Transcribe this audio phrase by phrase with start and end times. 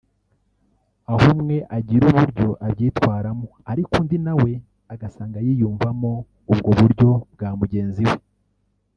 [1.11, 4.51] aho umwe agira uburyo abyitwaramo ariko undi na we
[4.93, 6.11] agasanga yiyumvamo
[6.51, 8.17] ubwo buryo bwa mugenzi we